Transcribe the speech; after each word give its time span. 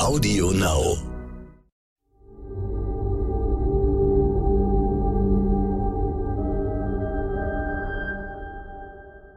Audio 0.00 0.50
Now. 0.50 1.09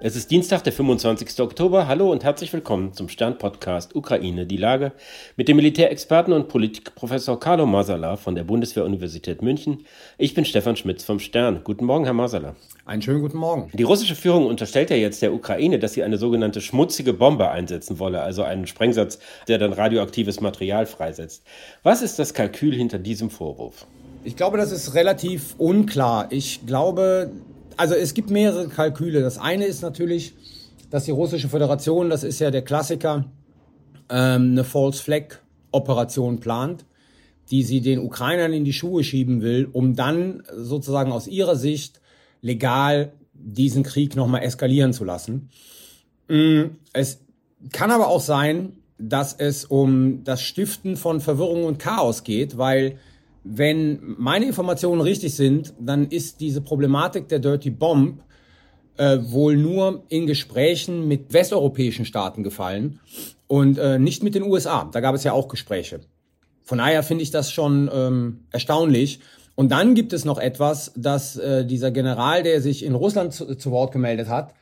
Es 0.06 0.18
ist 0.18 0.32
Dienstag, 0.32 0.66
der 0.66 0.74
25. 0.74 1.40
Oktober. 1.40 1.88
Hallo 1.88 2.12
und 2.12 2.26
herzlich 2.26 2.52
willkommen 2.52 2.92
zum 2.92 3.08
Stern-Podcast 3.08 3.96
Ukraine, 3.96 4.46
die 4.46 4.58
Lage 4.58 4.92
mit 5.38 5.48
dem 5.48 5.56
Militärexperten 5.56 6.34
und 6.34 6.50
Politikprofessor 6.50 7.40
Carlo 7.40 7.66
Masala 7.66 8.18
von 8.18 8.36
der 8.36 8.44
Bundeswehr-Universität 8.44 9.42
München. 9.42 9.86
Ich 10.18 10.34
bin 10.34 10.44
Stefan 10.44 10.76
Schmitz 10.76 11.06
vom 11.06 11.20
Stern. 11.20 11.62
Guten 11.64 11.86
Morgen, 11.86 12.04
Herr 12.04 12.14
Masala. 12.14 12.58
Einen 12.86 13.02
schönen 13.02 13.22
guten 13.22 13.38
Morgen. 13.38 13.72
Die 13.74 13.84
russische 13.84 14.16
Führung 14.16 14.46
unterstellt 14.46 14.90
ja 14.90 14.98
jetzt 14.98 15.22
der 15.22 15.34
Ukraine, 15.34 15.80
dass 15.80 15.94
sie 15.94 16.04
eine 16.04 16.18
sogenannte 16.18 16.60
schmutzige 16.60 17.14
Bombe 17.14 17.50
einsetzen 17.50 17.98
wolle, 17.98 18.24
also 18.24 18.44
einen 18.44 18.68
Sprengsatz, 18.68 19.20
der 19.48 19.58
dann 19.58 19.72
radioaktives 19.72 20.42
Material 20.42 20.86
freisetzt. 20.86 21.44
Was 21.82 22.02
ist 22.02 22.20
das 22.20 22.34
Kalkül 22.34 22.76
hinter 22.76 23.00
diesem 23.00 23.30
Vorwurf? 23.30 23.88
Ich 24.26 24.36
glaube, 24.36 24.58
das 24.58 24.74
ist 24.74 24.96
relativ 24.96 25.56
unklar. 25.58 26.28
Ich 26.30 26.66
glaube, 26.66 27.32
also 27.78 27.96
es 27.96 28.14
gibt 28.14 28.30
mehrere 28.30 28.68
Kalküle. 28.68 29.22
Das 29.22 29.38
eine 29.38 29.66
ist 29.66 29.82
natürlich, 29.82 30.34
dass 30.90 31.06
die 31.06 31.12
russische 31.12 31.50
Föderation, 31.50 32.10
das 32.10 32.24
ist 32.24 32.40
ja 32.40 32.52
der 32.52 32.62
Klassiker, 32.62 33.26
ähm, 34.10 34.52
eine 34.52 34.64
False 34.64 35.02
Flag 35.02 35.40
Operation 35.72 36.40
plant, 36.40 36.86
die 37.50 37.64
sie 37.64 37.82
den 37.82 38.00
Ukrainern 38.00 38.54
in 38.54 38.64
die 38.66 38.74
Schuhe 38.74 39.04
schieben 39.04 39.42
will, 39.42 39.68
um 39.72 39.96
dann 39.96 40.44
sozusagen 40.56 41.12
aus 41.12 41.28
ihrer 41.28 41.56
Sicht 41.56 42.00
legal 42.42 43.14
diesen 43.34 43.84
Krieg 43.84 44.16
nochmal 44.16 44.44
eskalieren 44.44 44.94
zu 44.94 45.04
lassen. 45.04 45.50
Mm, 46.28 46.64
es 46.94 47.22
kann 47.72 47.92
aber 47.92 48.08
auch 48.08 48.22
sein, 48.22 48.74
dass 48.98 49.34
es 49.34 49.66
um 49.66 50.24
das 50.24 50.42
Stiften 50.42 50.96
von 50.96 51.20
Verwirrung 51.20 51.66
und 51.66 51.80
Chaos 51.80 52.24
geht, 52.24 52.58
weil 52.58 52.98
wenn 53.44 54.16
meine 54.18 54.46
Informationen 54.46 55.02
richtig 55.02 55.36
sind, 55.36 55.74
dann 55.80 56.08
ist 56.08 56.40
diese 56.40 56.62
Problematik 56.62 57.28
der 57.28 57.40
Dirty 57.40 57.72
Bomb 57.72 58.24
äh, 58.98 59.18
wohl 59.22 59.58
nur 59.58 60.04
in 60.10 60.28
Gesprächen 60.28 61.08
mit 61.08 61.34
westeuropäischen 61.34 62.06
Staaten 62.06 62.44
gefallen 62.44 63.00
und 63.48 63.78
äh, 63.78 64.00
nicht 64.00 64.24
mit 64.24 64.36
den 64.36 64.44
USA. 64.44 64.90
Da 64.92 65.00
gab 65.00 65.16
es 65.16 65.24
ja 65.24 65.34
auch 65.34 65.48
Gespräche. 65.48 66.02
Von 66.64 66.78
daher 66.78 67.04
finde 67.04 67.24
ich 67.24 67.32
das 67.32 67.52
schon 67.52 67.90
ähm, 67.94 68.46
erstaunlich. 68.52 69.20
Und 69.56 69.72
dann 69.72 69.94
gibt 69.94 70.14
es 70.14 70.26
noch 70.26 70.40
etwas, 70.40 70.94
dass 70.96 71.36
äh, 71.38 71.66
dieser 71.66 71.92
General, 71.92 72.42
der 72.44 72.62
sich 72.62 72.84
in 72.84 72.96
Russland 72.96 73.34
zu, 73.34 73.56
zu 73.56 73.72
Wort 73.72 73.92
gemeldet 73.92 74.30
hat, 74.30 74.54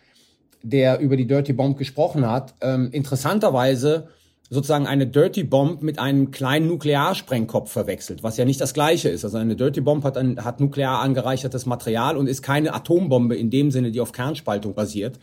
der 0.64 1.00
über 1.00 1.16
die 1.16 1.28
Dirty 1.28 1.54
Bomb 1.54 1.78
gesprochen 1.78 2.30
hat, 2.30 2.56
ähm, 2.62 2.90
interessanterweise 2.92 4.09
sozusagen 4.52 4.85
eine 4.85 5.07
Dirty 5.07 5.45
Bomb 5.45 5.81
mit 5.81 5.97
einem 5.97 6.30
kleinen 6.30 6.67
Nuklearsprengkopf 6.67 7.71
verwechselt, 7.71 8.21
was 8.21 8.35
ja 8.35 8.44
nicht 8.44 8.59
das 8.59 8.73
gleiche 8.73 9.07
ist. 9.07 9.23
Also 9.23 9.38
eine 9.38 9.55
Dirty 9.55 9.80
Bomb 9.80 10.03
hat, 10.03 10.17
ein, 10.17 10.44
hat 10.44 10.59
nuklear 10.59 10.99
angereichertes 10.99 11.66
Material 11.66 12.17
und 12.17 12.27
ist 12.27 12.44
keine 12.44 12.73
Atombombe 12.73 13.38
in 13.38 13.49
dem 13.49 13.72
Sinne, 13.72 13.91
die 13.91 14.02
auf 14.02 14.11
Kernspaltung 14.11 14.75
basiert. 14.75 15.19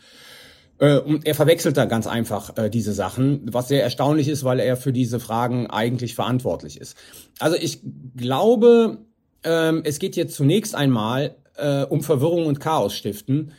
Äh, 0.79 0.97
und 0.97 1.27
er 1.27 1.35
verwechselt 1.35 1.77
da 1.77 1.85
ganz 1.85 2.07
einfach 2.07 2.57
äh, 2.57 2.71
diese 2.71 2.91
Sachen, 2.91 3.41
was 3.53 3.67
sehr 3.67 3.83
erstaunlich 3.83 4.27
ist, 4.27 4.43
weil 4.43 4.59
er 4.59 4.75
für 4.75 4.91
diese 4.91 5.19
Fragen 5.19 5.67
eigentlich 5.67 6.15
verantwortlich 6.15 6.81
ist. 6.81 6.97
Also 7.37 7.55
ich 7.55 7.81
glaube, 8.17 8.97
ähm, 9.43 9.83
es 9.85 9.99
geht 9.99 10.15
jetzt 10.15 10.33
zunächst 10.33 10.73
einmal 10.73 11.35
äh, 11.55 11.83
um 11.83 12.01
Verwirrung 12.01 12.47
und 12.47 12.59
Chaos 12.59 12.95
stiften 12.95 13.51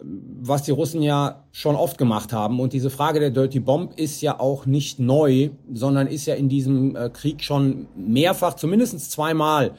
was 0.00 0.62
die 0.62 0.70
Russen 0.70 1.02
ja 1.02 1.44
schon 1.52 1.74
oft 1.74 1.98
gemacht 1.98 2.32
haben. 2.32 2.60
Und 2.60 2.72
diese 2.72 2.90
Frage 2.90 3.20
der 3.20 3.30
Dirty 3.30 3.60
Bomb 3.60 3.98
ist 3.98 4.20
ja 4.20 4.38
auch 4.38 4.66
nicht 4.66 4.98
neu, 4.98 5.50
sondern 5.72 6.06
ist 6.06 6.26
ja 6.26 6.34
in 6.34 6.48
diesem 6.48 6.94
äh, 6.94 7.10
Krieg 7.10 7.42
schon 7.42 7.88
mehrfach, 7.96 8.54
zumindest 8.54 9.10
zweimal, 9.10 9.72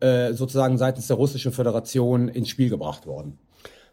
äh, 0.00 0.34
sozusagen 0.34 0.78
seitens 0.78 1.06
der 1.06 1.16
Russischen 1.16 1.52
Föderation 1.52 2.28
ins 2.28 2.48
Spiel 2.48 2.68
gebracht 2.68 3.06
worden. 3.06 3.38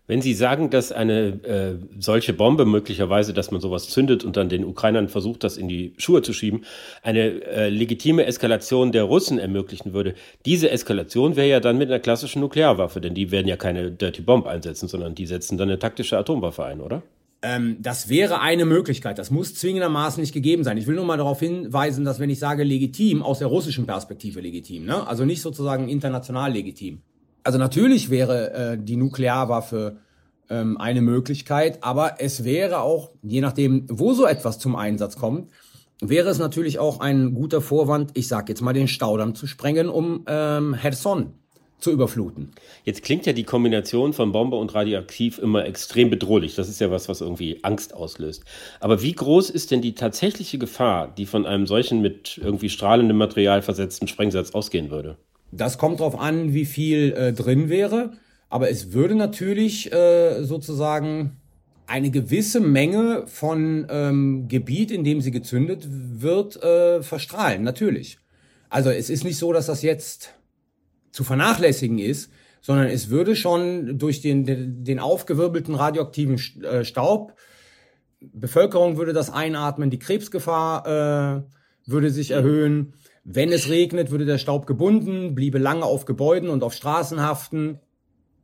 Wenn 0.10 0.24
Sie 0.24 0.34
sagen, 0.34 0.72
dass 0.72 0.92
eine 0.92 1.44
äh, 1.44 1.76
solche 2.00 2.34
Bombe 2.34 2.66
möglicherweise, 2.66 3.32
dass 3.32 3.52
man 3.52 3.62
sowas 3.62 3.90
zündet 3.90 4.24
und 4.24 4.38
dann 4.38 4.50
den 4.50 4.66
Ukrainern 4.66 5.08
versucht, 5.08 5.44
das 5.44 5.56
in 5.56 5.68
die 5.68 5.94
Schuhe 6.00 6.24
zu 6.24 6.34
schieben, 6.34 6.66
eine 7.04 7.44
äh, 7.44 7.70
legitime 7.70 8.26
Eskalation 8.26 8.92
der 8.92 9.04
Russen 9.04 9.38
ermöglichen 9.38 9.94
würde, 9.94 10.16
diese 10.48 10.72
Eskalation 10.72 11.36
wäre 11.36 11.48
ja 11.48 11.60
dann 11.60 11.78
mit 11.78 11.90
einer 11.90 12.00
klassischen 12.00 12.40
Nuklearwaffe, 12.40 13.02
denn 13.02 13.14
die 13.14 13.30
werden 13.30 13.48
ja 13.48 13.56
keine 13.56 13.92
Dirty 13.92 14.24
Bomb 14.24 14.48
einsetzen, 14.48 14.88
sondern 14.88 15.14
die 15.14 15.28
setzen 15.28 15.60
dann 15.60 15.70
eine 15.70 15.78
taktische 15.78 16.18
Atomwaffe 16.18 16.66
ein, 16.66 16.82
oder? 16.82 17.04
Ähm, 17.44 17.78
das 17.80 18.10
wäre 18.10 18.42
eine 18.42 18.66
Möglichkeit. 18.66 19.20
Das 19.20 19.30
muss 19.30 19.54
zwingendermaßen 19.54 20.20
nicht 20.20 20.34
gegeben 20.34 20.64
sein. 20.64 20.78
Ich 20.78 20.88
will 20.88 20.96
nur 20.96 21.06
mal 21.06 21.18
darauf 21.18 21.40
hinweisen, 21.40 22.04
dass 22.04 22.20
wenn 22.20 22.32
ich 22.32 22.40
sage 22.40 22.64
legitim, 22.64 23.22
aus 23.22 23.38
der 23.38 23.48
russischen 23.48 23.86
Perspektive 23.86 24.42
legitim, 24.42 24.86
ne? 24.86 25.06
also 25.06 25.24
nicht 25.24 25.44
sozusagen 25.44 25.88
international 25.88 26.52
legitim. 26.52 27.04
Also 27.44 27.58
natürlich 27.58 28.10
wäre 28.10 28.54
äh, 28.54 28.78
die 28.80 28.96
Nuklearwaffe 28.96 29.98
ähm, 30.50 30.78
eine 30.78 31.02
Möglichkeit, 31.02 31.84
aber 31.84 32.16
es 32.20 32.44
wäre 32.44 32.82
auch, 32.82 33.12
je 33.22 33.42
nachdem, 33.42 33.86
wo 33.90 34.14
so 34.14 34.26
etwas 34.26 34.60
zum 34.60 34.76
Einsatz 34.76 35.16
kommt, 35.16 35.50
wäre 36.02 36.30
es 36.30 36.40
natürlich 36.40 36.80
auch 36.80 37.00
ein 37.00 37.34
guter 37.34 37.62
Vorwand, 37.62 38.12
ich 38.14 38.28
sage 38.28 38.52
jetzt 38.52 38.62
mal, 38.62 38.74
den 38.74 38.88
Staudamm 38.88 39.36
zu 39.36 39.48
sprengen, 39.48 39.90
um 39.90 40.24
ähm, 40.28 40.74
Herson 40.74 41.34
zu 41.80 41.92
überfluten. 41.92 42.52
Jetzt 42.84 43.04
klingt 43.04 43.26
ja 43.26 43.34
die 43.34 43.46
Kombination 43.46 44.12
von 44.12 44.32
Bombe 44.32 44.58
und 44.58 44.74
Radioaktiv 44.76 45.40
immer 45.40 45.66
extrem 45.66 46.10
bedrohlich. 46.10 46.56
Das 46.56 46.68
ist 46.68 46.82
ja 46.82 46.92
was, 46.92 47.08
was 47.08 47.22
irgendwie 47.22 47.64
Angst 47.64 47.94
auslöst. 47.94 48.44
Aber 48.82 49.02
wie 49.02 49.14
groß 49.14 49.50
ist 49.50 49.72
denn 49.72 49.82
die 49.82 49.96
tatsächliche 49.96 50.58
Gefahr, 50.58 51.08
die 51.08 51.26
von 51.26 51.46
einem 51.46 51.68
solchen 51.68 52.02
mit 52.02 52.38
irgendwie 52.44 52.70
strahlendem 52.70 53.18
Material 53.18 53.62
versetzten 53.62 54.08
Sprengsatz 54.08 54.52
ausgehen 54.52 54.90
würde? 54.90 55.18
Das 55.52 55.78
kommt 55.78 56.00
darauf 56.00 56.20
an, 56.20 56.54
wie 56.54 56.66
viel 56.66 57.14
äh, 57.14 57.34
drin 57.34 57.70
wäre. 57.70 58.12
Aber 58.50 58.70
es 58.70 58.94
würde 58.94 59.16
natürlich 59.16 59.92
äh, 59.92 60.44
sozusagen 60.44 61.38
eine 61.88 62.12
gewisse 62.12 62.60
Menge 62.60 63.26
von 63.28 63.88
ähm, 63.90 64.48
Gebiet, 64.48 64.92
in 64.92 65.04
dem 65.04 65.22
sie 65.22 65.32
gezündet 65.32 65.88
wird, 65.90 66.62
äh, 66.64 67.02
verstrahlen. 67.02 67.64
Natürlich. 67.64 68.20
Also 68.70 68.92
es 68.92 69.10
ist 69.10 69.24
nicht 69.24 69.38
so, 69.38 69.54
dass 69.54 69.66
das 69.66 69.82
jetzt 69.82 70.36
zu 71.12 71.24
vernachlässigen 71.24 71.98
ist, 71.98 72.32
sondern 72.62 72.88
es 72.88 73.10
würde 73.10 73.36
schon 73.36 73.98
durch 73.98 74.22
den, 74.22 74.46
den, 74.46 74.84
den 74.84 75.00
aufgewirbelten 75.00 75.74
radioaktiven 75.74 76.40
äh, 76.64 76.84
Staub, 76.84 77.34
Bevölkerung 78.22 78.98
würde 78.98 79.14
das 79.14 79.30
einatmen, 79.30 79.90
die 79.90 80.00
Krebsgefahr 80.00 81.46
äh, 81.48 81.90
würde 81.90 82.10
sich 82.10 82.32
erhöhen. 82.32 82.94
Wenn 83.32 83.52
es 83.52 83.70
regnet, 83.70 84.10
würde 84.10 84.26
der 84.26 84.40
Staub 84.40 84.66
gebunden, 84.66 85.36
bliebe 85.36 85.60
lange 85.60 85.86
auf 85.86 86.06
Gebäuden 86.06 86.50
und 86.50 86.64
auf 86.64 86.74
Straßen 86.74 87.22
haften. 87.22 87.80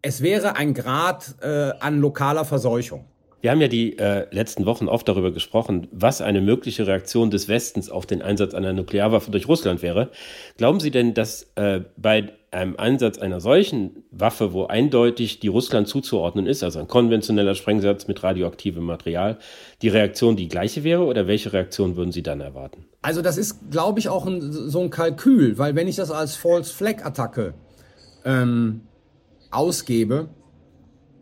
Es 0.04 0.22
wäre 0.22 0.58
ein 0.58 0.76
Grad 0.76 1.34
äh, 1.42 1.72
an 1.80 2.00
lokaler 2.00 2.46
Verseuchung. 2.46 3.06
Wir 3.46 3.52
haben 3.52 3.62
ja 3.62 3.68
die 3.68 3.96
äh, 4.00 4.26
letzten 4.32 4.66
Wochen 4.66 4.88
oft 4.88 5.08
darüber 5.08 5.32
gesprochen, 5.32 5.88
was 5.92 6.20
eine 6.20 6.42
mögliche 6.42 6.88
Reaktion 6.88 7.30
des 7.30 7.48
Westens 7.48 7.92
auf 7.92 8.08
den 8.08 8.24
Einsatz 8.24 8.56
einer 8.56 8.74
Nuklearwaffe 8.74 9.30
durch 9.30 9.48
Russland 9.48 9.84
wäre. 9.84 10.10
Glauben 10.58 10.80
Sie 10.80 10.90
denn, 10.90 11.14
dass 11.14 11.52
äh, 11.54 11.82
bei 11.96 12.34
einem 12.50 12.76
Einsatz 12.78 13.20
einer 13.20 13.40
solchen 13.40 14.04
Waffe, 14.10 14.52
wo 14.52 14.66
eindeutig 14.66 15.42
die 15.42 15.48
Russland 15.48 15.88
zuzuordnen 15.88 16.48
ist, 16.48 16.64
also 16.64 16.80
ein 16.80 16.88
konventioneller 16.88 17.54
Sprengsatz 17.54 18.08
mit 18.08 18.24
radioaktivem 18.24 18.84
Material, 18.84 19.38
die 19.84 19.90
Reaktion 19.90 20.36
die 20.36 20.48
gleiche 20.48 20.84
wäre 20.84 21.04
oder 21.04 21.28
welche 21.28 21.54
Reaktion 21.54 21.98
würden 21.98 22.12
Sie 22.12 22.24
dann 22.24 22.42
erwarten? 22.42 22.86
Also 23.04 23.22
das 23.22 23.38
ist, 23.38 23.70
glaube 23.70 24.00
ich, 24.00 24.10
auch 24.10 24.26
ein, 24.26 24.42
so 24.42 24.82
ein 24.82 24.90
Kalkül, 24.90 25.60
weil 25.60 25.76
wenn 25.76 25.88
ich 25.88 25.98
das 25.98 26.10
als 26.10 26.36
False 26.36 26.74
Flag 26.74 27.06
Attacke 27.06 27.54
ähm, 28.26 28.82
ausgebe, 29.52 30.30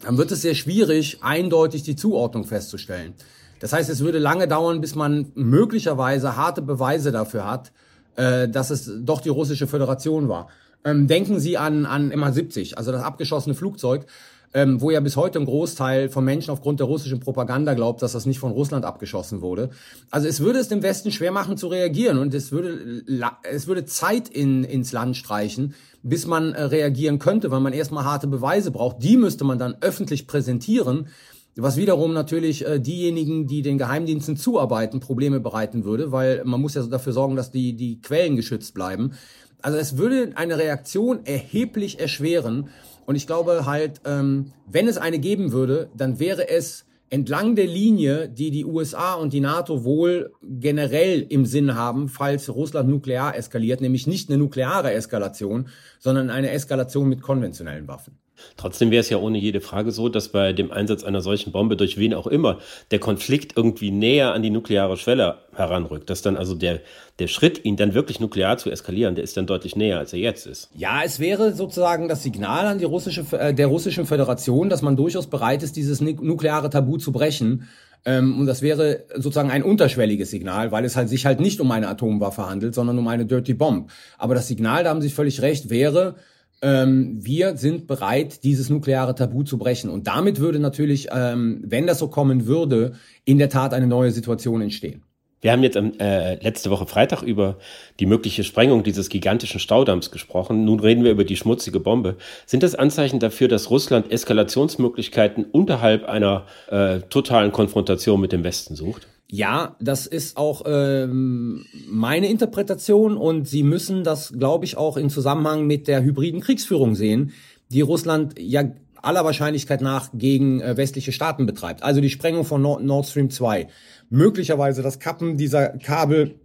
dann 0.03 0.17
wird 0.17 0.31
es 0.31 0.41
sehr 0.41 0.55
schwierig, 0.55 1.19
eindeutig 1.21 1.83
die 1.83 1.95
Zuordnung 1.95 2.43
festzustellen. 2.43 3.13
Das 3.59 3.71
heißt, 3.71 3.89
es 3.89 4.01
würde 4.01 4.19
lange 4.19 4.47
dauern, 4.47 4.81
bis 4.81 4.95
man 4.95 5.31
möglicherweise 5.35 6.35
harte 6.35 6.61
Beweise 6.61 7.11
dafür 7.11 7.49
hat, 7.49 7.71
äh, 8.15 8.49
dass 8.49 8.69
es 8.69 8.91
doch 8.99 9.21
die 9.21 9.29
russische 9.29 9.67
Föderation 9.67 10.27
war. 10.27 10.49
Ähm, 10.83 11.07
denken 11.07 11.39
Sie 11.39 11.57
an, 11.57 11.85
an 11.85 12.11
MH70, 12.11 12.75
also 12.75 12.91
das 12.91 13.03
abgeschossene 13.03 13.55
Flugzeug, 13.55 14.05
ähm, 14.53 14.81
wo 14.81 14.91
ja 14.91 14.99
bis 14.99 15.17
heute 15.17 15.39
ein 15.39 15.45
Großteil 15.45 16.09
von 16.09 16.23
Menschen 16.23 16.51
aufgrund 16.51 16.79
der 16.79 16.87
russischen 16.87 17.19
Propaganda 17.19 17.73
glaubt, 17.73 18.01
dass 18.01 18.11
das 18.11 18.25
nicht 18.25 18.39
von 18.39 18.51
Russland 18.51 18.85
abgeschossen 18.85 19.41
wurde. 19.41 19.69
Also 20.11 20.27
es 20.27 20.39
würde 20.39 20.59
es 20.59 20.67
dem 20.67 20.83
Westen 20.83 21.11
schwer 21.11 21.31
machen 21.31 21.57
zu 21.57 21.67
reagieren 21.67 22.19
und 22.19 22.33
es 22.33 22.51
würde, 22.51 23.03
es 23.43 23.67
würde 23.67 23.85
Zeit 23.85 24.29
in, 24.29 24.63
ins 24.63 24.91
Land 24.91 25.17
streichen, 25.17 25.73
bis 26.03 26.27
man 26.27 26.53
äh, 26.53 26.63
reagieren 26.63 27.17
könnte, 27.17 27.49
weil 27.49 27.61
man 27.61 27.73
erstmal 27.73 28.05
harte 28.05 28.27
Beweise 28.27 28.71
braucht. 28.71 29.01
Die 29.01 29.17
müsste 29.17 29.43
man 29.43 29.57
dann 29.57 29.75
öffentlich 29.81 30.27
präsentieren, 30.27 31.07
was 31.55 31.77
wiederum 31.77 32.13
natürlich 32.13 32.65
äh, 32.65 32.79
diejenigen, 32.79 33.47
die 33.47 33.61
den 33.61 33.77
Geheimdiensten 33.77 34.37
zuarbeiten, 34.37 34.99
Probleme 34.99 35.39
bereiten 35.39 35.83
würde, 35.83 36.11
weil 36.11 36.43
man 36.45 36.61
muss 36.61 36.75
ja 36.75 36.83
dafür 36.83 37.13
sorgen, 37.13 37.35
dass 37.35 37.51
die, 37.51 37.73
die 37.75 38.01
Quellen 38.01 38.35
geschützt 38.35 38.73
bleiben. 38.73 39.13
Also 39.61 39.77
es 39.77 39.97
würde 39.97 40.33
eine 40.35 40.57
Reaktion 40.57 41.25
erheblich 41.25 41.99
erschweren. 41.99 42.69
Und 43.05 43.15
ich 43.15 43.27
glaube 43.27 43.65
halt, 43.65 44.01
ähm, 44.05 44.53
wenn 44.65 44.87
es 44.87 44.97
eine 44.97 45.19
geben 45.19 45.51
würde, 45.51 45.89
dann 45.95 46.19
wäre 46.19 46.49
es 46.49 46.85
entlang 47.09 47.55
der 47.55 47.67
Linie, 47.67 48.27
die 48.27 48.49
die 48.49 48.65
USA 48.65 49.13
und 49.13 49.33
die 49.33 49.39
NATO 49.39 49.83
wohl 49.83 50.33
generell 50.41 51.21
im 51.21 51.45
Sinn 51.45 51.75
haben, 51.75 52.09
falls 52.09 52.49
Russland 52.49 52.89
nuklear 52.89 53.37
eskaliert, 53.37 53.81
nämlich 53.81 54.07
nicht 54.07 54.29
eine 54.29 54.39
nukleare 54.39 54.93
Eskalation, 54.93 55.67
sondern 55.99 56.31
eine 56.31 56.49
Eskalation 56.49 57.07
mit 57.07 57.21
konventionellen 57.21 57.87
Waffen. 57.87 58.17
Trotzdem 58.57 58.91
wäre 58.91 59.01
es 59.01 59.09
ja 59.09 59.17
ohne 59.17 59.37
jede 59.37 59.61
Frage 59.61 59.91
so, 59.91 60.09
dass 60.09 60.29
bei 60.29 60.53
dem 60.53 60.71
Einsatz 60.71 61.03
einer 61.03 61.21
solchen 61.21 61.51
Bombe 61.51 61.75
durch 61.77 61.97
wen 61.97 62.13
auch 62.13 62.27
immer 62.27 62.59
der 62.91 62.99
Konflikt 62.99 63.55
irgendwie 63.55 63.91
näher 63.91 64.33
an 64.33 64.41
die 64.41 64.49
nukleare 64.49 64.97
Schwelle 64.97 65.39
heranrückt. 65.55 66.09
Dass 66.09 66.21
dann 66.21 66.37
also 66.37 66.55
der, 66.55 66.81
der 67.19 67.27
Schritt, 67.27 67.63
ihn 67.63 67.75
dann 67.75 67.93
wirklich 67.93 68.19
nuklear 68.19 68.57
zu 68.57 68.69
eskalieren, 68.69 69.15
der 69.15 69.23
ist 69.23 69.37
dann 69.37 69.47
deutlich 69.47 69.75
näher, 69.75 69.99
als 69.99 70.13
er 70.13 70.19
jetzt 70.19 70.47
ist. 70.47 70.69
Ja, 70.75 71.01
es 71.03 71.19
wäre 71.19 71.53
sozusagen 71.53 72.07
das 72.07 72.23
Signal 72.23 72.67
an 72.67 72.79
die 72.79 72.85
russische, 72.85 73.25
äh, 73.37 73.53
der 73.53 73.67
russischen 73.67 74.05
Föderation, 74.05 74.69
dass 74.69 74.81
man 74.81 74.95
durchaus 74.95 75.27
bereit 75.27 75.63
ist, 75.63 75.75
dieses 75.75 76.01
nukleare 76.01 76.69
Tabu 76.69 76.97
zu 76.97 77.11
brechen. 77.11 77.67
Ähm, 78.05 78.39
und 78.39 78.45
das 78.47 78.61
wäre 78.61 79.05
sozusagen 79.15 79.51
ein 79.51 79.63
unterschwelliges 79.63 80.29
Signal, 80.29 80.71
weil 80.71 80.83
es 80.85 80.95
halt 80.95 81.09
sich 81.09 81.25
halt 81.25 81.39
nicht 81.39 81.61
um 81.61 81.71
eine 81.71 81.87
Atomwaffe 81.87 82.49
handelt, 82.49 82.75
sondern 82.75 82.97
um 82.97 83.07
eine 83.07 83.25
Dirty 83.25 83.53
Bomb. 83.53 83.91
Aber 84.17 84.35
das 84.35 84.47
Signal, 84.47 84.83
da 84.83 84.89
haben 84.89 85.01
Sie 85.01 85.09
völlig 85.09 85.41
recht, 85.41 85.69
wäre, 85.69 86.15
ähm, 86.63 87.19
wir 87.21 87.57
sind 87.57 87.85
bereit, 87.85 88.43
dieses 88.43 88.69
nukleare 88.69 89.13
Tabu 89.13 89.43
zu 89.43 89.57
brechen. 89.57 89.89
Und 89.89 90.07
damit 90.07 90.39
würde 90.39 90.59
natürlich, 90.59 91.09
ähm, 91.11 91.61
wenn 91.65 91.85
das 91.85 91.99
so 91.99 92.07
kommen 92.07 92.47
würde, 92.47 92.93
in 93.25 93.37
der 93.37 93.49
Tat 93.49 93.73
eine 93.73 93.87
neue 93.87 94.11
Situation 94.11 94.61
entstehen. 94.61 95.03
Wir 95.41 95.51
haben 95.51 95.61
jetzt 95.61 95.75
äh, 95.75 96.35
letzte 96.35 96.69
Woche 96.69 96.85
Freitag 96.85 97.21
über 97.21 97.57
die 97.99 98.05
mögliche 98.05 98.45
Sprengung 98.45 98.83
dieses 98.83 99.09
gigantischen 99.09 99.59
Staudamms 99.59 100.09
gesprochen. 100.09 100.63
Nun 100.63 100.79
reden 100.79 101.03
wir 101.03 101.11
über 101.11 101.25
die 101.25 101.35
schmutzige 101.35 101.81
Bombe. 101.81 102.15
Sind 102.45 102.63
das 102.63 102.75
Anzeichen 102.75 103.19
dafür, 103.19 103.49
dass 103.49 103.69
Russland 103.69 104.09
Eskalationsmöglichkeiten 104.09 105.43
unterhalb 105.43 106.05
einer 106.05 106.45
äh, 106.69 106.99
totalen 107.09 107.51
Konfrontation 107.51 108.21
mit 108.21 108.31
dem 108.31 108.45
Westen 108.45 108.75
sucht? 108.75 109.09
Ja, 109.35 109.77
das 109.79 110.05
ist 110.05 110.37
auch 110.37 110.61
ähm, 110.67 111.65
meine 111.87 112.29
Interpretation 112.29 113.17
und 113.17 113.47
Sie 113.47 113.63
müssen 113.63 114.03
das, 114.03 114.31
glaube 114.31 114.65
ich, 114.65 114.77
auch 114.77 114.95
in 114.95 115.09
Zusammenhang 115.09 115.65
mit 115.65 115.87
der 115.87 116.03
hybriden 116.03 116.39
Kriegsführung 116.39 116.93
sehen, 116.93 117.31
die 117.69 117.81
Russland 117.81 118.35
ja 118.37 118.63
aller 119.01 119.25
Wahrscheinlichkeit 119.25 119.81
nach 119.81 120.11
gegen 120.13 120.61
äh, 120.61 120.77
westliche 120.77 121.11
Staaten 121.11 121.47
betreibt. 121.47 121.81
Also 121.81 121.99
die 121.99 122.11
Sprengung 122.11 122.45
von 122.45 122.61
Nord, 122.61 122.83
Nord 122.83 123.07
Stream 123.07 123.31
2, 123.31 123.69
möglicherweise 124.11 124.83
das 124.83 124.99
Kappen 124.99 125.35
dieser 125.35 125.79
Kabel 125.79 126.35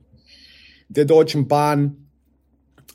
der 0.88 1.04
Deutschen 1.04 1.46
Bahn 1.46 2.07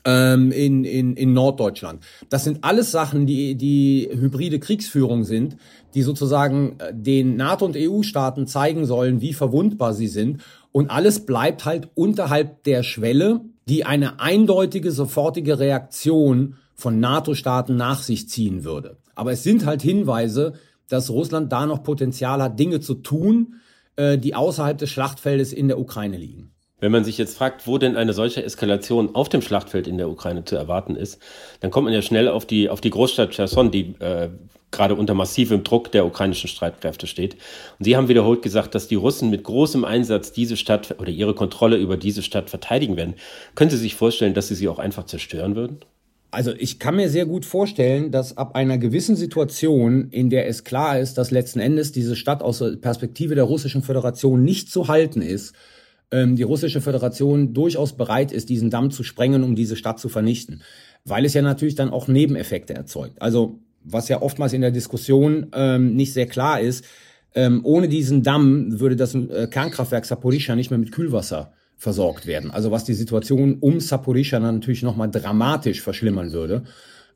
ähm, 0.04 0.52
in, 0.52 0.84
in, 0.84 1.16
in 1.16 1.32
Norddeutschland. 1.32 2.04
Das 2.28 2.44
sind 2.44 2.62
alles 2.62 2.90
Sachen, 2.90 3.26
die, 3.26 3.54
die 3.54 4.08
hybride 4.12 4.58
Kriegsführung 4.58 5.24
sind, 5.24 5.56
die 5.94 6.02
sozusagen 6.02 6.76
äh, 6.78 6.92
den 6.94 7.36
NATO- 7.36 7.64
und 7.64 7.76
EU-Staaten 7.76 8.46
zeigen 8.46 8.86
sollen, 8.86 9.20
wie 9.20 9.32
verwundbar 9.32 9.94
sie 9.94 10.08
sind. 10.08 10.42
Und 10.72 10.90
alles 10.90 11.24
bleibt 11.24 11.64
halt 11.64 11.88
unterhalb 11.94 12.64
der 12.64 12.82
Schwelle, 12.82 13.40
die 13.68 13.84
eine 13.84 14.20
eindeutige, 14.20 14.90
sofortige 14.90 15.58
Reaktion 15.58 16.56
von 16.74 17.00
NATO-Staaten 17.00 17.76
nach 17.76 18.02
sich 18.02 18.28
ziehen 18.28 18.64
würde. 18.64 18.98
Aber 19.14 19.32
es 19.32 19.42
sind 19.42 19.64
halt 19.64 19.80
Hinweise, 19.82 20.54
dass 20.88 21.10
Russland 21.10 21.52
da 21.52 21.66
noch 21.66 21.82
Potenzial 21.82 22.42
hat, 22.42 22.58
Dinge 22.58 22.80
zu 22.80 22.94
tun, 22.94 23.54
äh, 23.96 24.18
die 24.18 24.34
außerhalb 24.34 24.76
des 24.76 24.90
Schlachtfeldes 24.90 25.52
in 25.52 25.68
der 25.68 25.78
Ukraine 25.78 26.18
liegen. 26.18 26.53
Wenn 26.84 26.92
man 26.92 27.02
sich 27.02 27.16
jetzt 27.16 27.38
fragt, 27.38 27.66
wo 27.66 27.78
denn 27.78 27.96
eine 27.96 28.12
solche 28.12 28.44
Eskalation 28.44 29.14
auf 29.14 29.30
dem 29.30 29.40
Schlachtfeld 29.40 29.86
in 29.86 29.96
der 29.96 30.10
Ukraine 30.10 30.44
zu 30.44 30.54
erwarten 30.54 30.96
ist, 30.96 31.18
dann 31.60 31.70
kommt 31.70 31.86
man 31.86 31.94
ja 31.94 32.02
schnell 32.02 32.28
auf 32.28 32.44
die, 32.44 32.68
auf 32.68 32.82
die 32.82 32.90
Großstadt 32.90 33.30
Cherson, 33.30 33.70
die 33.70 33.94
äh, 34.00 34.28
gerade 34.70 34.94
unter 34.94 35.14
massivem 35.14 35.64
Druck 35.64 35.92
der 35.92 36.04
ukrainischen 36.04 36.50
Streitkräfte 36.50 37.06
steht. 37.06 37.36
Und 37.78 37.86
Sie 37.86 37.96
haben 37.96 38.08
wiederholt 38.08 38.42
gesagt, 38.42 38.74
dass 38.74 38.86
die 38.86 38.96
Russen 38.96 39.30
mit 39.30 39.44
großem 39.44 39.82
Einsatz 39.82 40.32
diese 40.32 40.58
Stadt 40.58 40.96
oder 41.00 41.08
ihre 41.08 41.32
Kontrolle 41.32 41.78
über 41.78 41.96
diese 41.96 42.20
Stadt 42.22 42.50
verteidigen 42.50 42.98
werden. 42.98 43.14
Können 43.54 43.70
Sie 43.70 43.78
sich 43.78 43.94
vorstellen, 43.94 44.34
dass 44.34 44.48
Sie 44.48 44.54
sie 44.54 44.68
auch 44.68 44.78
einfach 44.78 45.06
zerstören 45.06 45.56
würden? 45.56 45.78
Also 46.32 46.52
ich 46.52 46.80
kann 46.80 46.96
mir 46.96 47.08
sehr 47.08 47.24
gut 47.24 47.46
vorstellen, 47.46 48.10
dass 48.10 48.36
ab 48.36 48.56
einer 48.56 48.76
gewissen 48.76 49.16
Situation, 49.16 50.08
in 50.10 50.28
der 50.28 50.48
es 50.48 50.64
klar 50.64 50.98
ist, 50.98 51.16
dass 51.16 51.30
letzten 51.30 51.60
Endes 51.60 51.92
diese 51.92 52.14
Stadt 52.14 52.42
aus 52.42 52.58
der 52.58 52.76
Perspektive 52.76 53.34
der 53.34 53.44
russischen 53.44 53.82
Föderation 53.82 54.44
nicht 54.44 54.70
zu 54.70 54.88
halten 54.88 55.22
ist, 55.22 55.54
ähm, 56.10 56.36
die 56.36 56.42
russische 56.42 56.80
Föderation 56.80 57.54
durchaus 57.54 57.96
bereit 57.96 58.32
ist, 58.32 58.48
diesen 58.48 58.70
Damm 58.70 58.90
zu 58.90 59.02
sprengen, 59.02 59.42
um 59.42 59.54
diese 59.54 59.76
Stadt 59.76 59.98
zu 59.98 60.08
vernichten. 60.08 60.62
Weil 61.04 61.24
es 61.24 61.34
ja 61.34 61.42
natürlich 61.42 61.74
dann 61.74 61.90
auch 61.90 62.08
Nebeneffekte 62.08 62.74
erzeugt. 62.74 63.20
Also 63.20 63.60
was 63.82 64.08
ja 64.08 64.22
oftmals 64.22 64.52
in 64.52 64.62
der 64.62 64.70
Diskussion 64.70 65.48
ähm, 65.52 65.94
nicht 65.94 66.12
sehr 66.12 66.26
klar 66.26 66.60
ist, 66.60 66.84
ähm, 67.34 67.60
ohne 67.64 67.88
diesen 67.88 68.22
Damm 68.22 68.80
würde 68.80 68.96
das 68.96 69.14
äh, 69.14 69.48
Kernkraftwerk 69.50 70.04
Saporischschja 70.04 70.56
nicht 70.56 70.70
mehr 70.70 70.78
mit 70.78 70.92
Kühlwasser 70.92 71.52
versorgt 71.76 72.26
werden. 72.26 72.50
Also 72.50 72.70
was 72.70 72.84
die 72.84 72.94
Situation 72.94 73.58
um 73.60 73.80
Saporischschja 73.80 74.38
natürlich 74.38 74.82
nochmal 74.82 75.10
dramatisch 75.10 75.82
verschlimmern 75.82 76.32
würde. 76.32 76.64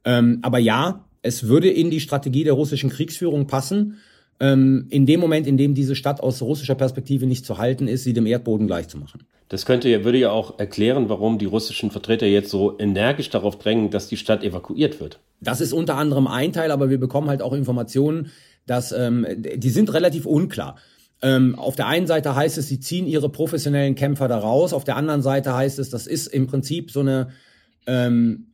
Ähm, 0.05 0.41
aber 0.43 0.59
ja, 0.59 1.05
es 1.23 1.49
würde 1.49 1.71
in 1.71 1.91
die 1.91 2.01
Strategie 2.01 2.45
der 2.45 2.53
russischen 2.53 2.91
Kriegsführung 2.91 3.47
passen, 3.47 3.99
ähm, 4.41 4.87
in 4.91 5.07
dem 5.07 5.21
Moment, 5.21 5.47
in 5.47 5.57
dem 5.57 5.75
diese 5.75 5.97
Stadt 5.97 6.21
aus 6.21 6.43
russischer 6.43 6.75
Perspektive 6.75 7.27
nicht 7.27 7.45
zu 7.45 7.59
halten 7.59 7.89
ist, 7.89 8.05
sie 8.05 8.13
dem 8.13 8.27
Erdboden 8.27 8.67
gleichzumachen. 8.67 9.23
Das 9.49 9.65
könnte 9.65 10.05
würde 10.05 10.19
ja 10.19 10.31
auch 10.31 10.59
erklären, 10.59 11.09
warum 11.09 11.39
die 11.39 11.47
russischen 11.47 11.91
Vertreter 11.91 12.27
jetzt 12.27 12.51
so 12.51 12.79
energisch 12.79 13.31
darauf 13.31 13.59
drängen, 13.59 13.91
dass 13.91 14.09
die 14.09 14.19
Stadt 14.19 14.45
evakuiert 14.45 15.01
wird. 15.01 15.21
Das 15.41 15.61
ist 15.61 15.73
unter 15.73 15.97
anderem 15.97 16.27
ein 16.27 16.53
Teil, 16.53 16.71
aber 16.71 16.91
wir 16.91 16.99
bekommen 16.99 17.29
halt 17.29 17.43
auch 17.43 17.53
Informationen, 17.53 18.31
dass 18.67 18.93
ähm, 18.93 19.27
die 19.37 19.71
sind 19.71 19.93
relativ 19.93 20.27
unklar. 20.27 20.77
Ähm, 21.23 21.57
auf 21.57 21.75
der 21.75 21.87
einen 21.87 22.07
Seite 22.07 22.37
heißt 22.37 22.59
es, 22.59 22.69
sie 22.69 22.79
ziehen 22.79 23.07
ihre 23.07 23.29
professionellen 23.29 23.95
Kämpfer 23.95 24.29
da 24.29 24.39
raus. 24.39 24.73
Auf 24.73 24.85
der 24.85 24.97
anderen 24.97 25.23
Seite 25.23 25.55
heißt 25.55 25.79
es, 25.79 25.91
das 25.91 26.07
ist 26.07 26.29
im 26.29 26.47
Prinzip 26.47 26.91
so 26.91 27.01
eine 27.01 27.31
ähm, 27.87 28.53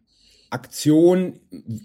Aktion, 0.51 1.41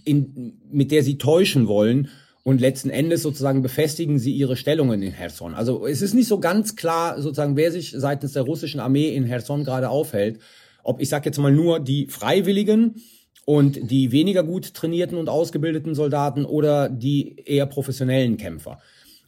in, 0.06 0.60
mit 0.72 0.92
der 0.92 1.04
sie 1.04 1.18
täuschen 1.18 1.68
wollen. 1.68 2.10
Und 2.50 2.62
letzten 2.62 2.90
Endes 2.90 3.22
sozusagen 3.22 3.62
befestigen 3.62 4.18
sie 4.18 4.32
ihre 4.32 4.56
Stellungen 4.56 5.04
in 5.04 5.12
Herson. 5.12 5.54
Also 5.54 5.86
es 5.86 6.02
ist 6.02 6.16
nicht 6.16 6.28
so 6.28 6.40
ganz 6.40 6.76
klar, 6.76 7.22
sozusagen, 7.22 7.56
wer 7.56 7.72
sich 7.72 7.94
seitens 7.96 8.34
der 8.34 8.42
russischen 8.42 8.80
Armee 8.80 9.10
in 9.10 9.24
Herson 9.24 9.64
gerade 9.64 9.88
aufhält. 9.88 10.40
Ob 10.82 11.00
ich 11.00 11.10
sage 11.10 11.26
jetzt 11.26 11.38
mal 11.38 11.52
nur 11.52 11.80
die 11.80 12.08
Freiwilligen 12.08 13.04
und 13.46 13.92
die 13.92 14.12
weniger 14.12 14.44
gut 14.44 14.74
trainierten 14.74 15.20
und 15.20 15.30
ausgebildeten 15.30 15.94
Soldaten 15.94 16.44
oder 16.44 16.90
die 16.90 17.36
eher 17.46 17.68
professionellen 17.68 18.38
Kämpfer. 18.38 18.80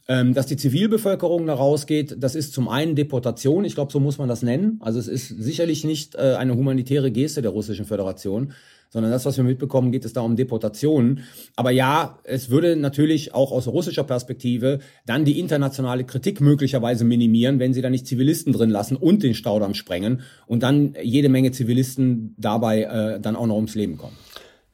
Ähm, 0.08 0.34
dass 0.34 0.46
die 0.46 0.56
Zivilbevölkerung 0.56 1.46
da 1.46 1.54
rausgeht, 1.54 2.16
das 2.18 2.34
ist 2.34 2.52
zum 2.52 2.68
einen 2.68 2.96
Deportation, 2.96 3.64
ich 3.64 3.76
glaube, 3.76 3.92
so 3.92 4.00
muss 4.00 4.18
man 4.18 4.28
das 4.28 4.42
nennen. 4.42 4.80
Also 4.80 4.98
es 4.98 5.06
ist 5.06 5.28
sicherlich 5.28 5.84
nicht 5.84 6.16
äh, 6.16 6.34
eine 6.34 6.56
humanitäre 6.56 7.12
Geste 7.12 7.40
der 7.40 7.52
Russischen 7.52 7.84
Föderation, 7.84 8.52
sondern 8.92 9.10
das, 9.10 9.24
was 9.24 9.38
wir 9.38 9.44
mitbekommen, 9.44 9.90
geht 9.90 10.04
es 10.04 10.12
da 10.12 10.20
um 10.20 10.36
Deportationen. 10.36 11.24
Aber 11.56 11.70
ja, 11.70 12.18
es 12.24 12.50
würde 12.50 12.76
natürlich 12.76 13.32
auch 13.32 13.50
aus 13.50 13.66
russischer 13.66 14.04
Perspektive 14.04 14.80
dann 15.06 15.24
die 15.24 15.40
internationale 15.40 16.04
Kritik 16.04 16.42
möglicherweise 16.42 17.04
minimieren, 17.06 17.58
wenn 17.58 17.72
sie 17.72 17.80
da 17.80 17.88
nicht 17.88 18.06
Zivilisten 18.06 18.52
drin 18.52 18.68
lassen 18.68 18.96
und 18.96 19.22
den 19.22 19.32
Staudamm 19.32 19.72
sprengen 19.72 20.20
und 20.46 20.62
dann 20.62 20.94
jede 21.02 21.30
Menge 21.30 21.52
Zivilisten 21.52 22.34
dabei 22.36 22.82
äh, 22.82 23.20
dann 23.20 23.34
auch 23.34 23.46
noch 23.46 23.56
ums 23.56 23.74
Leben 23.74 23.96
kommen. 23.96 24.16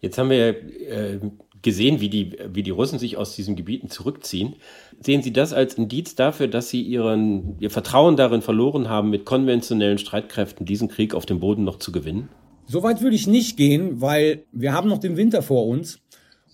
Jetzt 0.00 0.18
haben 0.18 0.30
wir 0.30 0.48
äh, 0.48 1.20
gesehen, 1.62 2.00
wie 2.00 2.08
die, 2.08 2.36
wie 2.52 2.64
die 2.64 2.70
Russen 2.70 2.98
sich 2.98 3.16
aus 3.16 3.36
diesen 3.36 3.54
Gebieten 3.54 3.88
zurückziehen. 3.88 4.56
Sehen 5.00 5.22
Sie 5.22 5.32
das 5.32 5.52
als 5.52 5.74
Indiz 5.74 6.16
dafür, 6.16 6.48
dass 6.48 6.70
Sie 6.70 6.82
ihren, 6.82 7.56
Ihr 7.60 7.70
Vertrauen 7.70 8.16
darin 8.16 8.42
verloren 8.42 8.88
haben, 8.88 9.10
mit 9.10 9.24
konventionellen 9.24 9.98
Streitkräften 9.98 10.66
diesen 10.66 10.88
Krieg 10.88 11.14
auf 11.14 11.24
dem 11.24 11.38
Boden 11.38 11.62
noch 11.62 11.78
zu 11.78 11.92
gewinnen? 11.92 12.28
Soweit 12.68 13.00
würde 13.00 13.16
ich 13.16 13.26
nicht 13.26 13.56
gehen, 13.56 14.00
weil 14.02 14.44
wir 14.52 14.72
haben 14.72 14.88
noch 14.88 14.98
den 14.98 15.16
Winter 15.16 15.42
vor 15.42 15.66
uns. 15.66 16.00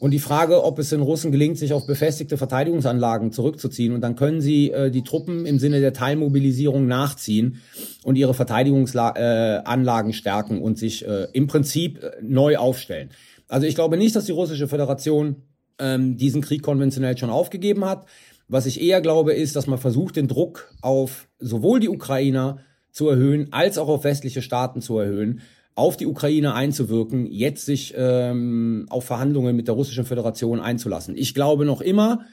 Und 0.01 0.11
die 0.11 0.19
Frage, 0.19 0.65
ob 0.65 0.79
es 0.79 0.91
den 0.91 1.01
Russen 1.01 1.33
gelingt, 1.33 1.57
sich 1.57 1.73
auf 1.73 1.87
befestigte 1.87 2.37
Verteidigungsanlagen 2.37 3.33
zurückzuziehen. 3.33 3.95
Und 3.95 4.01
dann 4.01 4.17
können 4.17 4.41
sie 4.41 4.71
äh, 4.71 4.91
die 4.91 5.03
Truppen 5.03 5.47
im 5.47 5.59
Sinne 5.59 5.81
der 5.81 5.93
Teilmobilisierung 5.93 6.87
nachziehen 6.87 7.61
und 8.03 8.17
ihre 8.17 8.35
Verteidigungsanlagen 8.35 10.11
äh, 10.11 10.15
stärken 10.15 10.61
und 10.61 10.79
sich 10.79 11.07
äh, 11.07 11.29
im 11.33 11.47
Prinzip 11.47 12.03
äh, 12.03 12.11
neu 12.23 12.59
aufstellen. 12.59 13.11
Also 13.49 13.67
ich 13.67 13.75
glaube 13.77 13.97
nicht, 13.97 14.15
dass 14.15 14.27
die 14.27 14.33
russische 14.33 14.69
Föderation 14.69 15.37
ähm, 15.79 16.17
diesen 16.17 16.43
Krieg 16.43 16.63
konventionell 16.63 17.17
schon 17.17 17.31
aufgegeben 17.31 17.85
hat. 17.85 18.05
Was 18.49 18.67
ich 18.67 18.83
eher 18.83 19.01
glaube, 19.01 19.33
ist, 19.33 19.57
dass 19.57 19.67
man 19.67 19.79
versucht, 19.79 20.17
den 20.17 20.29
Druck 20.29 20.75
auf 20.83 21.29
sowohl 21.39 21.81
die 21.81 21.89
Ukrainer 21.89 22.59
zu 22.91 23.09
erhöhen, 23.09 23.49
als 23.53 23.79
auch 23.79 23.89
auf 23.89 24.05
westliche 24.05 24.43
Staaten 24.43 24.81
zu 24.81 24.99
erhöhen, 24.99 25.41
auf 25.75 25.97
die 25.97 26.07
Ukraine 26.07 26.55
einzuwirken, 26.55 27.27
jetzt 27.27 27.67
sich 27.67 27.95
ähm, 27.97 28.87
auf 28.91 29.05
Verhandlungen 29.05 29.57
mit 29.57 29.67
der 29.67 29.75
russischen 29.75 30.05
Föderation 30.05 30.61
einzulassen. 30.61 31.17
Ich 31.17 31.35
glaube 31.35 31.65
noch 31.65 31.81
immer, 31.81 32.25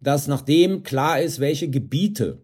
dass 0.00 0.28
nachdem 0.28 0.82
klar 0.82 1.20
ist, 1.20 1.40
welche 1.40 1.70
Gebiete 1.70 2.42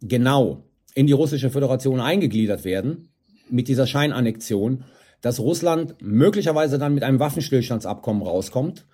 genau 0.00 0.64
in 0.94 1.06
die 1.06 1.12
russische 1.12 1.50
Föderation 1.50 2.00
eingegliedert 2.00 2.64
werden, 2.64 3.08
mit 3.50 3.68
dieser 3.68 3.86
Scheinannexion, 3.86 4.84
dass 5.20 5.40
Russland 5.40 5.96
möglicherweise 6.00 6.78
dann 6.78 6.94
mit 6.94 7.02
einem 7.02 7.20
Waffenstillstandsabkommen 7.20 8.22
rauskommt 8.22 8.86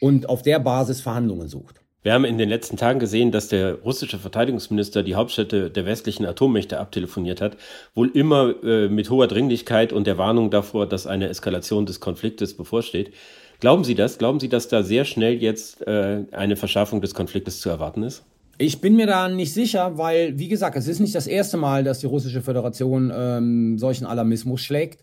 und 0.00 0.28
auf 0.28 0.42
der 0.42 0.58
Basis 0.58 1.00
Verhandlungen 1.00 1.48
sucht. 1.48 1.80
Wir 2.06 2.12
haben 2.12 2.24
in 2.24 2.38
den 2.38 2.48
letzten 2.48 2.76
Tagen 2.76 3.00
gesehen, 3.00 3.32
dass 3.32 3.48
der 3.48 3.80
russische 3.80 4.20
Verteidigungsminister 4.20 5.02
die 5.02 5.16
Hauptstädte 5.16 5.72
der 5.72 5.86
westlichen 5.86 6.24
Atommächte 6.24 6.78
abtelefoniert 6.78 7.40
hat, 7.40 7.56
wohl 7.96 8.10
immer 8.14 8.54
äh, 8.62 8.88
mit 8.88 9.10
hoher 9.10 9.26
Dringlichkeit 9.26 9.92
und 9.92 10.06
der 10.06 10.16
Warnung 10.16 10.52
davor, 10.52 10.88
dass 10.88 11.08
eine 11.08 11.28
Eskalation 11.28 11.84
des 11.84 11.98
Konfliktes 11.98 12.56
bevorsteht. 12.56 13.10
Glauben 13.58 13.82
Sie 13.82 13.96
das? 13.96 14.18
Glauben 14.18 14.38
Sie, 14.38 14.48
dass 14.48 14.68
da 14.68 14.84
sehr 14.84 15.04
schnell 15.04 15.42
jetzt 15.42 15.84
äh, 15.84 16.22
eine 16.30 16.54
Verschärfung 16.54 17.00
des 17.00 17.12
Konfliktes 17.12 17.58
zu 17.60 17.70
erwarten 17.70 18.04
ist? 18.04 18.22
Ich 18.56 18.80
bin 18.80 18.94
mir 18.94 19.08
da 19.08 19.28
nicht 19.28 19.52
sicher, 19.52 19.98
weil, 19.98 20.38
wie 20.38 20.46
gesagt, 20.46 20.76
es 20.76 20.86
ist 20.86 21.00
nicht 21.00 21.16
das 21.16 21.26
erste 21.26 21.56
Mal, 21.56 21.82
dass 21.82 21.98
die 21.98 22.06
russische 22.06 22.40
Föderation 22.40 23.12
ähm, 23.12 23.78
solchen 23.80 24.06
Alarmismus 24.06 24.60
schlägt. 24.60 25.02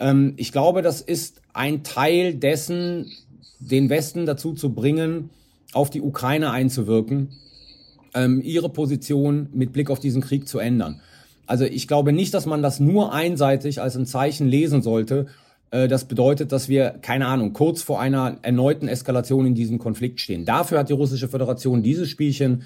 Ähm, 0.00 0.34
ich 0.36 0.50
glaube, 0.50 0.82
das 0.82 1.00
ist 1.00 1.42
ein 1.52 1.84
Teil 1.84 2.34
dessen, 2.34 3.12
den 3.60 3.88
Westen 3.88 4.26
dazu 4.26 4.52
zu 4.52 4.74
bringen, 4.74 5.30
auf 5.74 5.90
die 5.90 6.00
Ukraine 6.00 6.50
einzuwirken, 6.50 7.30
ähm, 8.14 8.40
ihre 8.42 8.68
Position 8.68 9.48
mit 9.52 9.72
Blick 9.72 9.90
auf 9.90 10.00
diesen 10.00 10.22
Krieg 10.22 10.48
zu 10.48 10.58
ändern. 10.58 11.00
Also 11.46 11.64
ich 11.64 11.88
glaube 11.88 12.12
nicht, 12.12 12.32
dass 12.32 12.46
man 12.46 12.62
das 12.62 12.80
nur 12.80 13.12
einseitig 13.12 13.80
als 13.80 13.96
ein 13.96 14.06
Zeichen 14.06 14.48
lesen 14.48 14.82
sollte. 14.82 15.26
Äh, 15.70 15.88
das 15.88 16.06
bedeutet, 16.06 16.52
dass 16.52 16.68
wir, 16.68 16.90
keine 17.02 17.26
Ahnung, 17.26 17.52
kurz 17.52 17.82
vor 17.82 18.00
einer 18.00 18.38
erneuten 18.42 18.88
Eskalation 18.88 19.46
in 19.46 19.54
diesem 19.54 19.78
Konflikt 19.78 20.20
stehen. 20.20 20.44
Dafür 20.44 20.78
hat 20.78 20.88
die 20.88 20.94
Russische 20.94 21.28
Föderation 21.28 21.82
dieses 21.82 22.08
Spielchen 22.08 22.62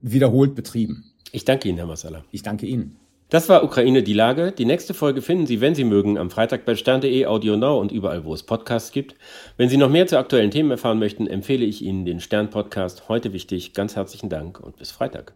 wiederholt 0.00 0.54
betrieben. 0.54 1.04
Ich 1.32 1.44
danke 1.44 1.68
Ihnen, 1.68 1.78
Herr 1.78 1.86
Massala. 1.86 2.24
Ich 2.30 2.42
danke 2.42 2.66
Ihnen. 2.66 2.96
Das 3.34 3.48
war 3.48 3.64
Ukraine 3.64 4.04
die 4.04 4.12
Lage. 4.12 4.52
Die 4.52 4.64
nächste 4.64 4.94
Folge 4.94 5.20
finden 5.20 5.44
Sie, 5.46 5.60
wenn 5.60 5.74
Sie 5.74 5.82
mögen, 5.82 6.18
am 6.18 6.30
Freitag 6.30 6.64
bei 6.64 6.76
stern.de, 6.76 7.26
Audio 7.26 7.56
Now 7.56 7.80
und 7.80 7.90
überall, 7.90 8.24
wo 8.24 8.32
es 8.32 8.44
Podcasts 8.44 8.92
gibt. 8.92 9.16
Wenn 9.56 9.68
Sie 9.68 9.76
noch 9.76 9.90
mehr 9.90 10.06
zu 10.06 10.16
aktuellen 10.20 10.52
Themen 10.52 10.70
erfahren 10.70 11.00
möchten, 11.00 11.26
empfehle 11.26 11.64
ich 11.64 11.82
Ihnen 11.82 12.04
den 12.04 12.20
Stern-Podcast. 12.20 13.08
Heute 13.08 13.32
wichtig. 13.32 13.74
Ganz 13.74 13.96
herzlichen 13.96 14.28
Dank 14.28 14.60
und 14.60 14.76
bis 14.76 14.92
Freitag. 14.92 15.32